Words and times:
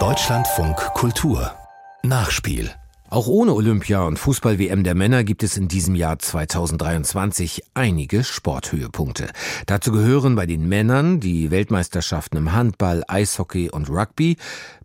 Deutschlandfunk 0.00 0.74
Kultur 0.94 1.52
Nachspiel 2.02 2.74
auch 3.14 3.28
ohne 3.28 3.54
Olympia 3.54 4.02
und 4.02 4.18
Fußball-WM 4.18 4.82
der 4.82 4.96
Männer 4.96 5.22
gibt 5.22 5.44
es 5.44 5.56
in 5.56 5.68
diesem 5.68 5.94
Jahr 5.94 6.18
2023 6.18 7.62
einige 7.72 8.24
Sporthöhepunkte. 8.24 9.30
Dazu 9.66 9.92
gehören 9.92 10.34
bei 10.34 10.46
den 10.46 10.68
Männern 10.68 11.20
die 11.20 11.52
Weltmeisterschaften 11.52 12.36
im 12.38 12.52
Handball, 12.52 13.04
Eishockey 13.06 13.70
und 13.70 13.88
Rugby, 13.88 14.36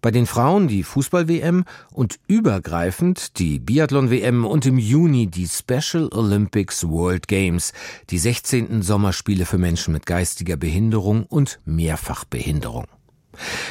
bei 0.03 0.11
den 0.11 0.27
Frauen 0.27 0.67
die 0.67 0.83
Fußball-WM 0.83 1.63
und 1.91 2.19
übergreifend 2.27 3.39
die 3.39 3.57
Biathlon-WM 3.57 4.45
und 4.45 4.67
im 4.67 4.77
Juni 4.77 5.25
die 5.25 5.47
Special 5.47 6.09
Olympics 6.11 6.87
World 6.87 7.27
Games, 7.27 7.73
die 8.11 8.19
16. 8.19 8.83
Sommerspiele 8.83 9.45
für 9.45 9.57
Menschen 9.57 9.91
mit 9.91 10.05
geistiger 10.05 10.55
Behinderung 10.55 11.25
und 11.25 11.59
Mehrfachbehinderung. 11.65 12.85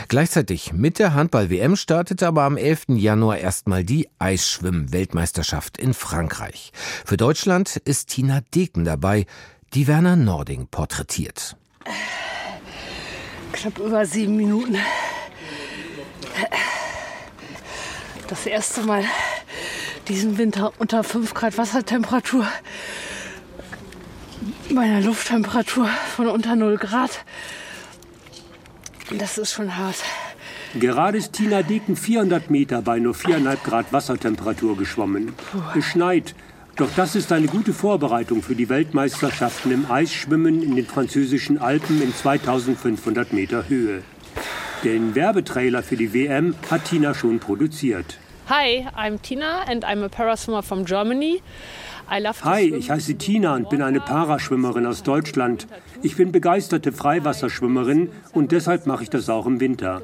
Gleichzeitig 0.09 0.73
mit 0.73 0.99
der 0.99 1.15
Handball-WM 1.15 1.77
startete 1.77 2.27
aber 2.27 2.43
am 2.43 2.57
11. 2.57 2.87
Januar 2.97 3.39
erstmal 3.39 3.85
die 3.85 4.09
Eisschwimm-Weltmeisterschaft 4.19 5.79
in 5.79 5.95
Frankreich. 5.95 6.73
Für 7.05 7.17
Deutschland 7.17 7.77
ist 7.77 8.09
Tina 8.09 8.41
Deken 8.55 8.85
dabei, 8.85 9.27
die 9.75 9.87
Werner 9.87 10.17
Nording 10.17 10.67
porträtiert. 10.67 11.57
Knapp 13.53 13.79
über 13.79 14.07
sieben 14.07 14.37
Minuten. 14.37 14.77
Das 18.29 18.47
erste 18.47 18.83
Mal 18.83 19.05
diesen 20.09 20.39
Winter 20.39 20.73
unter 20.79 21.05
5 21.05 21.35
Grad 21.35 21.59
Wassertemperatur. 21.59 22.47
Meiner 24.71 25.01
Lufttemperatur 25.01 25.89
von 26.17 26.29
unter 26.29 26.57
0 26.57 26.77
Grad. 26.77 27.25
Das 29.17 29.39
ist 29.39 29.53
schon 29.53 29.77
hart. 29.77 29.97
Gerade 30.75 31.19
ist 31.19 31.33
Tina 31.33 31.63
Deken 31.63 31.97
400 31.97 32.51
Meter 32.51 32.83
bei 32.83 32.99
nur 32.99 33.15
4,5 33.15 33.57
Grad 33.65 33.93
Wassertemperatur 33.93 34.77
geschwommen. 34.77 35.33
Es 35.77 35.87
schneit, 35.87 36.35
doch 36.77 36.91
das 36.95 37.15
ist 37.15 37.33
eine 37.33 37.47
gute 37.47 37.73
Vorbereitung 37.73 38.43
für 38.43 38.55
die 38.55 38.69
Weltmeisterschaften 38.69 39.73
im 39.73 39.91
Eisschwimmen 39.91 40.63
in 40.63 40.77
den 40.77 40.87
französischen 40.87 41.59
Alpen 41.59 42.03
in 42.03 42.15
2500 42.15 43.33
Meter 43.33 43.69
Höhe. 43.69 44.03
Den 44.85 45.15
Werbetrailer 45.15 45.83
für 45.83 45.97
die 45.97 46.13
WM 46.13 46.55
hat 46.71 46.85
Tina 46.85 47.15
schon 47.15 47.41
produziert. 47.41 48.19
Hi, 48.49 48.89
I'm 48.97 49.21
Tina 49.21 49.65
and 49.69 49.85
I'm 49.85 50.03
a 50.03 50.09
paraswimmer 50.09 50.63
from 50.63 50.87
Germany. 50.87 51.43
Hi, 52.09 52.63
ich 52.63 52.91
heiße 52.91 53.19
Tina 53.19 53.55
und 53.55 53.69
bin 53.69 53.83
eine 53.83 54.01
Paraschwimmerin 54.01 54.87
aus 54.87 55.03
Deutschland. 55.03 55.67
Ich 56.03 56.17
bin 56.17 56.33
begeisterte 56.33 56.91
Freiwasserschwimmerin 56.91 58.09
und 58.33 58.51
deshalb 58.53 58.87
mache 58.87 59.03
ich 59.03 59.11
das 59.11 59.29
auch 59.29 59.45
im 59.45 59.61
Winter. 59.61 60.01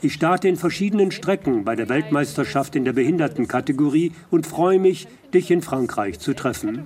Ich 0.00 0.12
starte 0.12 0.46
in 0.46 0.54
verschiedenen 0.54 1.10
Strecken 1.10 1.64
bei 1.64 1.74
der 1.74 1.88
Weltmeisterschaft 1.88 2.76
in 2.76 2.84
der 2.84 2.92
Behindertenkategorie 2.92 4.12
und 4.30 4.46
freue 4.46 4.78
mich, 4.78 5.08
dich 5.34 5.50
in 5.50 5.60
Frankreich 5.60 6.20
zu 6.20 6.34
treffen. 6.34 6.84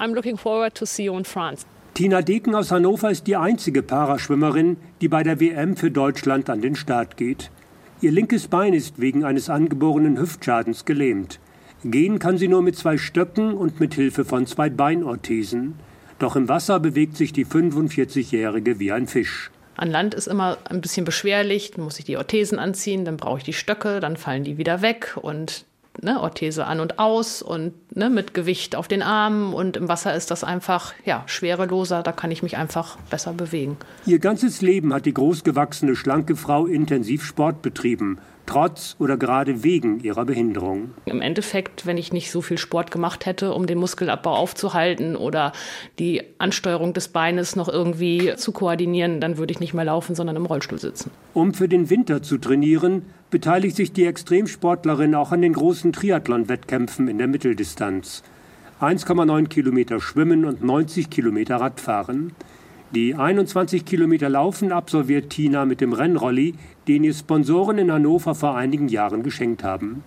I'm 0.00 0.12
looking 0.12 0.36
forward 0.36 0.74
to 0.74 0.86
see 0.86 1.04
you 1.04 1.16
in 1.16 1.24
France. 1.24 1.64
Tina 1.94 2.20
Deken 2.20 2.56
aus 2.56 2.72
Hannover 2.72 3.12
ist 3.12 3.28
die 3.28 3.36
einzige 3.36 3.84
Paraschwimmerin, 3.84 4.76
die 5.00 5.08
bei 5.08 5.22
der 5.22 5.38
WM 5.38 5.76
für 5.76 5.92
Deutschland 5.92 6.50
an 6.50 6.60
den 6.62 6.74
Start 6.74 7.16
geht. 7.16 7.52
Ihr 8.02 8.12
linkes 8.12 8.48
Bein 8.48 8.72
ist 8.72 8.98
wegen 8.98 9.24
eines 9.24 9.50
angeborenen 9.50 10.18
Hüftschadens 10.18 10.86
gelähmt. 10.86 11.38
Gehen 11.84 12.18
kann 12.18 12.38
sie 12.38 12.48
nur 12.48 12.62
mit 12.62 12.76
zwei 12.76 12.96
Stöcken 12.96 13.52
und 13.52 13.78
mit 13.78 13.92
Hilfe 13.92 14.24
von 14.24 14.46
zwei 14.46 14.70
Beinorthesen. 14.70 15.74
Doch 16.18 16.34
im 16.34 16.48
Wasser 16.48 16.80
bewegt 16.80 17.18
sich 17.18 17.34
die 17.34 17.44
45-Jährige 17.44 18.78
wie 18.78 18.92
ein 18.92 19.06
Fisch. 19.06 19.50
An 19.76 19.90
Land 19.90 20.14
ist 20.14 20.28
immer 20.28 20.56
ein 20.64 20.80
bisschen 20.80 21.04
beschwerlich, 21.04 21.72
dann 21.72 21.84
muss 21.84 21.98
ich 21.98 22.06
die 22.06 22.16
Orthesen 22.16 22.58
anziehen, 22.58 23.04
dann 23.04 23.18
brauche 23.18 23.38
ich 23.38 23.44
die 23.44 23.52
Stöcke, 23.52 24.00
dann 24.00 24.16
fallen 24.16 24.44
die 24.44 24.56
wieder 24.56 24.80
weg 24.80 25.18
und 25.20 25.66
ne, 26.00 26.20
Orthese 26.20 26.66
an 26.66 26.80
und 26.80 26.98
aus 26.98 27.42
und 27.42 27.72
ne, 27.96 28.10
mit 28.10 28.34
Gewicht 28.34 28.76
auf 28.76 28.88
den 28.88 29.02
Armen 29.02 29.52
und 29.52 29.76
im 29.76 29.88
Wasser 29.88 30.14
ist 30.14 30.30
das 30.30 30.44
einfach 30.44 30.92
ja, 31.04 31.22
schwereloser, 31.26 32.02
da 32.02 32.12
kann 32.12 32.30
ich 32.30 32.42
mich 32.42 32.56
einfach 32.56 32.96
besser 33.10 33.32
bewegen. 33.32 33.76
Ihr 34.06 34.18
ganzes 34.18 34.62
Leben 34.62 34.92
hat 34.94 35.06
die 35.06 35.14
großgewachsene, 35.14 35.96
schlanke 35.96 36.36
Frau 36.36 36.66
intensiv 36.66 37.24
Sport 37.24 37.62
betrieben 37.62 38.18
trotz 38.50 38.96
oder 38.98 39.16
gerade 39.16 39.62
wegen 39.62 40.00
ihrer 40.00 40.24
Behinderung. 40.24 40.90
Im 41.06 41.20
Endeffekt, 41.20 41.86
wenn 41.86 41.96
ich 41.96 42.12
nicht 42.12 42.32
so 42.32 42.42
viel 42.42 42.58
Sport 42.58 42.90
gemacht 42.90 43.24
hätte, 43.24 43.54
um 43.54 43.66
den 43.66 43.78
Muskelabbau 43.78 44.34
aufzuhalten 44.34 45.14
oder 45.14 45.52
die 46.00 46.22
Ansteuerung 46.38 46.92
des 46.92 47.08
Beines 47.08 47.54
noch 47.54 47.68
irgendwie 47.68 48.34
zu 48.36 48.50
koordinieren, 48.50 49.20
dann 49.20 49.38
würde 49.38 49.52
ich 49.52 49.60
nicht 49.60 49.72
mehr 49.72 49.84
laufen, 49.84 50.16
sondern 50.16 50.34
im 50.34 50.46
Rollstuhl 50.46 50.78
sitzen. 50.78 51.12
Um 51.32 51.54
für 51.54 51.68
den 51.68 51.90
Winter 51.90 52.22
zu 52.22 52.38
trainieren, 52.38 53.04
beteiligt 53.30 53.76
sich 53.76 53.92
die 53.92 54.06
Extremsportlerin 54.06 55.14
auch 55.14 55.32
an 55.32 55.42
den 55.42 55.52
großen 55.52 55.92
Triathlon-Wettkämpfen 55.92 57.08
in 57.08 57.18
der 57.18 57.28
Mitteldistanz. 57.28 58.22
1,9 58.80 59.46
Kilometer 59.48 60.00
Schwimmen 60.00 60.44
und 60.44 60.64
90 60.64 61.10
Kilometer 61.10 61.56
Radfahren. 61.56 62.32
Die 62.92 63.14
21 63.14 63.84
Kilometer 63.84 64.28
Laufen 64.28 64.72
absolviert 64.72 65.30
Tina 65.30 65.64
mit 65.64 65.80
dem 65.80 65.92
Rennrolli, 65.92 66.54
den 66.88 67.04
ihr 67.04 67.14
Sponsoren 67.14 67.78
in 67.78 67.92
Hannover 67.92 68.34
vor 68.34 68.56
einigen 68.56 68.88
Jahren 68.88 69.22
geschenkt 69.22 69.62
haben. 69.62 70.02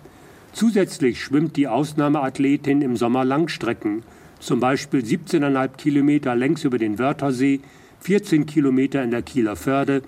Zusätzlich 0.52 1.22
schwimmt 1.22 1.56
die 1.56 1.66
Ausnahmeathletin 1.66 2.82
im 2.82 2.96
Sommer 2.96 3.24
Langstrecken, 3.24 4.02
zum 4.38 4.60
Beispiel 4.60 5.00
17,5 5.00 5.76
Kilometer 5.76 6.34
längs 6.36 6.64
über 6.64 6.76
den 6.76 6.98
Wörthersee, 6.98 7.60
14 8.00 8.44
Kilometer 8.44 9.02
in 9.02 9.10
der 9.10 9.22
Kieler 9.22 9.56
Förde, 9.56 10.02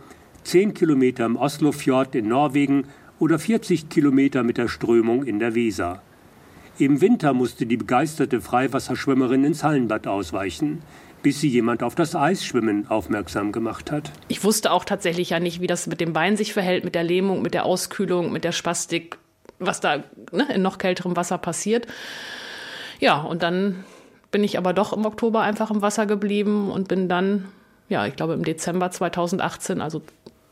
10 0.44 0.75
Kilometer 0.75 1.25
im 1.25 1.37
Oslofjord 1.37 2.15
in 2.15 2.28
Norwegen 2.28 2.84
oder 3.19 3.38
40 3.38 3.88
Kilometer 3.88 4.43
mit 4.43 4.59
der 4.59 4.69
Strömung 4.69 5.25
in 5.25 5.38
der 5.38 5.54
Weser. 5.54 6.03
Im 6.78 7.00
Winter 7.00 7.32
musste 7.32 7.66
die 7.66 7.77
begeisterte 7.77 8.41
Freiwasserschwimmerin 8.41 9.44
ins 9.44 9.65
Hallenbad 9.65 10.06
ausweichen 10.06 10.82
bis 11.27 11.41
sie 11.41 11.49
jemand 11.49 11.82
auf 11.82 11.97
das 11.97 12.15
Eisschwimmen 12.15 12.88
aufmerksam 12.88 13.50
gemacht 13.50 13.91
hat. 13.91 14.12
Ich 14.28 14.44
wusste 14.44 14.71
auch 14.71 14.84
tatsächlich 14.84 15.31
ja 15.31 15.41
nicht, 15.41 15.60
wie 15.60 15.66
das 15.66 15.88
mit 15.88 16.00
dem 16.00 16.12
Bein 16.12 16.37
sich 16.37 16.53
verhält, 16.53 16.84
mit 16.84 16.94
der 16.94 17.03
Lähmung, 17.03 17.43
mit 17.43 17.53
der 17.53 17.65
Auskühlung, 17.65 18.31
mit 18.31 18.44
der 18.44 18.53
Spastik, 18.53 19.19
was 19.59 19.81
da 19.81 20.04
ne, 20.31 20.47
in 20.54 20.62
noch 20.62 20.78
kälterem 20.78 21.16
Wasser 21.16 21.37
passiert. 21.38 21.88
Ja, 23.00 23.21
und 23.22 23.43
dann 23.43 23.84
bin 24.31 24.44
ich 24.44 24.56
aber 24.56 24.72
doch 24.72 24.93
im 24.93 25.04
Oktober 25.04 25.41
einfach 25.41 25.72
im 25.72 25.83
Wasser 25.83 26.06
geblieben 26.06 26.71
und 26.71 26.87
bin 26.87 27.09
dann, 27.09 27.47
ja, 27.88 28.06
ich 28.06 28.15
glaube 28.15 28.34
im 28.34 28.44
Dezember 28.44 28.93
2018, 28.93 29.81
also 29.81 30.03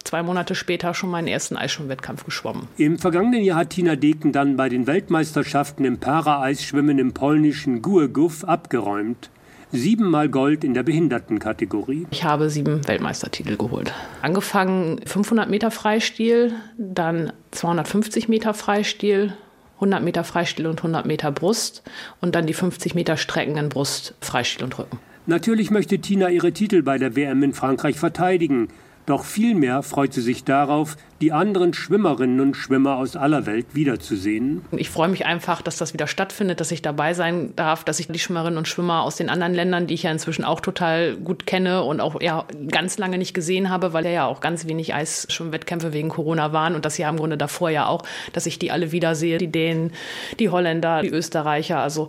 zwei 0.05 0.23
Monate 0.23 0.55
später 0.55 0.95
schon 0.95 1.11
meinen 1.11 1.29
ersten 1.29 1.57
Eisschwimmwettkampf 1.57 2.25
geschwommen. 2.25 2.69
Im 2.77 2.99
vergangenen 2.99 3.43
Jahr 3.43 3.59
hat 3.59 3.71
Tina 3.71 3.97
Deken 3.97 4.33
dann 4.33 4.57
bei 4.57 4.69
den 4.69 4.87
Weltmeisterschaften 4.87 5.85
im 5.85 5.99
Para-Eisschwimmen 5.99 6.99
im 6.99 7.13
polnischen 7.13 7.83
Gueguf 7.83 8.45
abgeräumt 8.45 9.31
siebenmal 9.75 10.29
Gold 10.29 10.65
in 10.65 10.73
der 10.75 10.83
Behindertenkategorie. 10.83 12.07
Ich 12.11 12.25
habe 12.25 12.49
sieben 12.49 12.87
Weltmeistertitel 12.87 13.57
geholt. 13.57 13.93
Angefangen 14.23 15.01
500 15.05 15.51
Meter 15.51 15.71
Freistil, 15.71 16.53
dann 16.79 17.33
250 17.51 18.29
Meter 18.29 18.55
Freistil, 18.55 19.35
100 19.77 20.03
Meter 20.03 20.25
Freistil 20.25 20.67
und 20.67 20.79
100 20.79 21.07
Meter 21.07 21.33
Brust 21.33 21.83
und 22.21 22.35
dann 22.35 22.47
die 22.47 22.55
50 22.55 22.95
Meter 22.95 23.17
Strecken 23.17 23.57
in 23.57 23.69
Brust, 23.69 24.15
Freistil 24.21 24.65
und 24.65 24.79
Rücken. 24.79 24.99
Natürlich 25.27 25.71
möchte 25.71 25.99
Tina 25.99 26.29
ihre 26.29 26.53
Titel 26.53 26.83
bei 26.83 26.99
der 26.99 27.17
WM 27.17 27.43
in 27.43 27.55
Frankreich 27.55 27.99
verteidigen. 27.99 28.69
Doch 29.07 29.25
vielmehr 29.25 29.83
freut 29.83 30.15
sie 30.15 30.23
sich 30.23 30.45
darauf, 30.45 30.97
die 31.21 31.31
anderen 31.31 31.75
Schwimmerinnen 31.75 32.41
und 32.41 32.55
Schwimmer 32.55 32.97
aus 32.97 33.17
aller 33.17 33.45
Welt 33.45 33.67
wiederzusehen. 33.73 34.65
Ich 34.73 34.89
freue 34.89 35.09
mich 35.09 35.27
einfach, 35.27 35.61
dass 35.61 35.77
das 35.77 35.93
wieder 35.93 36.07
stattfindet, 36.07 36.61
dass 36.61 36.71
ich 36.71 36.81
dabei 36.81 37.13
sein 37.13 37.55
darf, 37.55 37.85
dass 37.85 38.01
ich 38.01 38.09
die 38.09 38.19
Schwimmerinnen 38.19 38.57
und 38.57 38.67
Schwimmer 38.67 39.03
aus 39.03 39.17
den 39.17 39.29
anderen 39.29 39.55
Ländern, 39.55 39.87
die 39.87 39.95
ich 39.95 40.05
ja 40.05 40.11
inzwischen 40.11 40.45
auch 40.45 40.61
total 40.61 41.17
gut 41.17 41.47
kenne 41.47 41.83
und 41.83 42.01
auch 42.01 42.21
ja, 42.21 42.47
ganz 42.71 42.97
lange 42.97 43.19
nicht 43.19 43.35
gesehen 43.35 43.69
habe, 43.69 43.93
weil 43.93 44.07
ja 44.07 44.27
auch 44.27 44.41
ganz 44.41 44.67
wenig 44.67 44.95
Eisschwimmwettkämpfe 44.95 45.93
wegen 45.93 46.09
Corona 46.09 46.53
waren 46.53 46.75
und 46.75 46.85
das 46.85 46.97
ja 46.97 47.09
im 47.11 47.17
Grunde 47.17 47.37
davor 47.37 47.71
ja 47.71 47.87
auch, 47.87 48.03
dass 48.33 48.47
ich 48.47 48.59
die 48.59 48.71
alle 48.71 48.91
wiedersehe, 48.91 49.39
die 49.39 49.53
Dänen, 49.53 49.93
die 50.39 50.49
Holländer, 50.49 51.03
die 51.03 51.09
Österreicher. 51.09 51.79
Also 51.79 52.09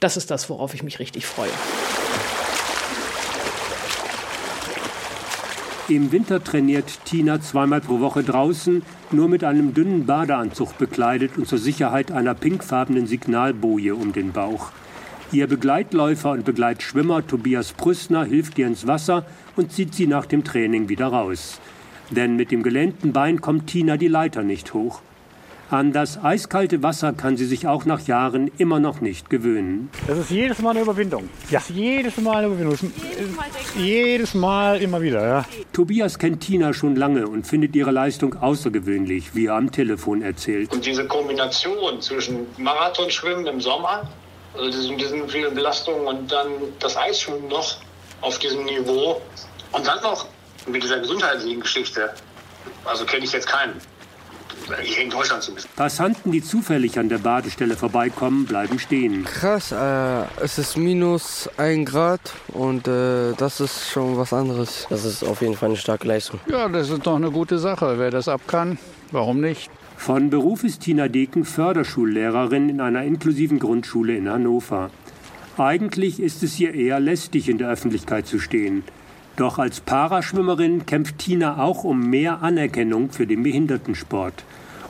das 0.00 0.16
ist 0.16 0.30
das, 0.30 0.48
worauf 0.50 0.74
ich 0.74 0.82
mich 0.82 0.98
richtig 0.98 1.26
freue. 1.26 1.50
Im 5.90 6.12
Winter 6.12 6.44
trainiert 6.44 7.06
Tina 7.06 7.40
zweimal 7.40 7.80
pro 7.80 7.98
Woche 7.98 8.22
draußen, 8.22 8.82
nur 9.10 9.26
mit 9.26 9.42
einem 9.42 9.72
dünnen 9.72 10.04
Badeanzug 10.04 10.76
bekleidet 10.76 11.38
und 11.38 11.48
zur 11.48 11.56
Sicherheit 11.56 12.12
einer 12.12 12.34
pinkfarbenen 12.34 13.06
Signalboje 13.06 13.94
um 13.94 14.12
den 14.12 14.32
Bauch. 14.32 14.70
Ihr 15.32 15.46
Begleitläufer 15.46 16.32
und 16.32 16.44
Begleitschwimmer 16.44 17.26
Tobias 17.26 17.72
Prüssner 17.72 18.26
hilft 18.26 18.58
ihr 18.58 18.66
ins 18.66 18.86
Wasser 18.86 19.24
und 19.56 19.72
zieht 19.72 19.94
sie 19.94 20.06
nach 20.06 20.26
dem 20.26 20.44
Training 20.44 20.90
wieder 20.90 21.06
raus. 21.06 21.58
Denn 22.10 22.36
mit 22.36 22.50
dem 22.50 22.62
gelähmten 22.62 23.14
Bein 23.14 23.40
kommt 23.40 23.68
Tina 23.68 23.96
die 23.96 24.08
Leiter 24.08 24.42
nicht 24.42 24.74
hoch. 24.74 25.00
An 25.70 25.92
das 25.92 26.24
eiskalte 26.24 26.82
Wasser 26.82 27.12
kann 27.12 27.36
sie 27.36 27.44
sich 27.44 27.66
auch 27.66 27.84
nach 27.84 28.06
Jahren 28.06 28.50
immer 28.56 28.80
noch 28.80 29.02
nicht 29.02 29.28
gewöhnen. 29.28 29.90
Das 30.06 30.16
ist 30.16 30.30
jedes 30.30 30.60
Mal 30.60 30.70
eine 30.70 30.80
Überwindung. 30.80 31.28
Ja, 31.50 31.60
jedes 31.68 32.16
Mal 32.16 32.38
eine 32.38 32.46
Überwindung. 32.46 32.78
Jedes 32.80 33.36
Mal, 33.36 33.46
jedes 33.76 34.34
Mal 34.34 34.80
immer 34.80 35.02
wieder, 35.02 35.26
ja. 35.26 35.44
Tobias 35.74 36.18
kennt 36.18 36.40
Tina 36.40 36.72
schon 36.72 36.96
lange 36.96 37.28
und 37.28 37.46
findet 37.46 37.76
ihre 37.76 37.90
Leistung 37.90 38.34
außergewöhnlich, 38.40 39.34
wie 39.34 39.44
er 39.46 39.56
am 39.56 39.70
Telefon 39.70 40.22
erzählt. 40.22 40.72
Und 40.72 40.86
diese 40.86 41.06
Kombination 41.06 42.00
zwischen 42.00 42.46
Marathonschwimmen 42.56 43.46
im 43.46 43.60
Sommer, 43.60 44.08
also 44.54 44.70
diesen, 44.70 44.96
diesen 44.96 45.28
vielen 45.28 45.54
Belastungen 45.54 46.06
und 46.06 46.32
dann 46.32 46.46
das 46.78 46.96
Eisschwimmen 46.96 47.46
noch 47.48 47.76
auf 48.22 48.38
diesem 48.38 48.64
Niveau 48.64 49.20
und 49.72 49.86
dann 49.86 50.00
noch 50.02 50.26
mit 50.66 50.82
dieser 50.82 51.00
gesundheitlichen 51.00 51.60
Geschichte, 51.60 52.14
also 52.86 53.04
kenne 53.04 53.26
ich 53.26 53.32
jetzt 53.32 53.46
keinen 53.46 53.74
hier 54.82 55.02
in 55.02 55.10
Deutschland 55.10 55.42
zumindest. 55.42 55.74
Passanten, 55.76 56.32
die 56.32 56.42
zufällig 56.42 56.98
an 56.98 57.08
der 57.08 57.18
Badestelle 57.18 57.76
vorbeikommen, 57.76 58.46
bleiben 58.46 58.78
stehen. 58.78 59.24
Krass, 59.24 59.72
äh, 59.72 60.24
es 60.42 60.58
ist 60.58 60.76
minus 60.76 61.48
ein 61.56 61.84
Grad 61.84 62.20
und 62.48 62.88
äh, 62.88 63.32
das 63.36 63.60
ist 63.60 63.90
schon 63.90 64.16
was 64.16 64.32
anderes. 64.32 64.86
Das 64.90 65.04
ist 65.04 65.22
auf 65.22 65.40
jeden 65.40 65.54
Fall 65.54 65.70
eine 65.70 65.78
starke 65.78 66.06
Leistung. 66.06 66.40
Ja, 66.48 66.68
das 66.68 66.90
ist 66.90 67.06
doch 67.06 67.16
eine 67.16 67.30
gute 67.30 67.58
Sache. 67.58 67.98
Wer 67.98 68.10
das 68.10 68.28
ab 68.28 68.42
kann, 68.46 68.78
warum 69.10 69.40
nicht? 69.40 69.70
Von 69.96 70.30
Beruf 70.30 70.62
ist 70.62 70.82
Tina 70.82 71.08
Deken 71.08 71.44
Förderschullehrerin 71.44 72.68
in 72.68 72.80
einer 72.80 73.02
inklusiven 73.02 73.58
Grundschule 73.58 74.16
in 74.16 74.28
Hannover. 74.28 74.90
Eigentlich 75.58 76.20
ist 76.20 76.44
es 76.44 76.58
ihr 76.60 76.72
eher 76.72 77.00
lästig, 77.00 77.48
in 77.48 77.58
der 77.58 77.68
Öffentlichkeit 77.68 78.26
zu 78.26 78.38
stehen. 78.38 78.84
Doch 79.38 79.60
als 79.60 79.80
Paraschwimmerin 79.80 80.84
kämpft 80.84 81.18
Tina 81.18 81.62
auch 81.62 81.84
um 81.84 82.10
mehr 82.10 82.42
Anerkennung 82.42 83.12
für 83.12 83.24
den 83.24 83.44
Behindertensport. 83.44 84.34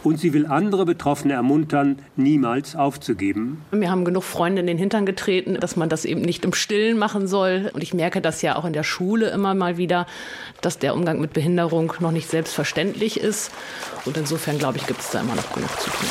Und 0.02 0.18
sie 0.18 0.32
will 0.32 0.46
andere 0.46 0.86
Betroffene 0.86 1.34
ermuntern, 1.34 1.98
niemals 2.16 2.74
aufzugeben. 2.74 3.60
Wir 3.72 3.90
haben 3.90 4.06
genug 4.06 4.22
Freunde 4.22 4.60
in 4.60 4.66
den 4.66 4.78
Hintern 4.78 5.04
getreten, 5.04 5.58
dass 5.60 5.76
man 5.76 5.90
das 5.90 6.06
eben 6.06 6.22
nicht 6.22 6.46
im 6.46 6.54
Stillen 6.54 6.98
machen 6.98 7.28
soll. 7.28 7.70
Und 7.74 7.82
ich 7.82 7.92
merke 7.92 8.22
das 8.22 8.40
ja 8.40 8.56
auch 8.56 8.64
in 8.64 8.72
der 8.72 8.84
Schule 8.84 9.28
immer 9.28 9.54
mal 9.54 9.76
wieder, 9.76 10.06
dass 10.62 10.78
der 10.78 10.94
Umgang 10.94 11.20
mit 11.20 11.34
Behinderung 11.34 11.92
noch 12.00 12.12
nicht 12.12 12.30
selbstverständlich 12.30 13.20
ist. 13.20 13.50
Und 14.06 14.16
insofern, 14.16 14.56
glaube 14.56 14.78
ich, 14.78 14.86
gibt 14.86 15.00
es 15.00 15.10
da 15.10 15.20
immer 15.20 15.34
noch 15.34 15.52
genug 15.52 15.78
zu 15.78 15.90
tun. 15.90 16.08